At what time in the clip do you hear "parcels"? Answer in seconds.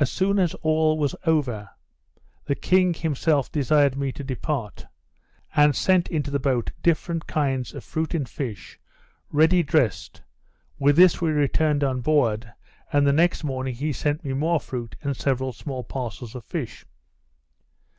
15.84-16.34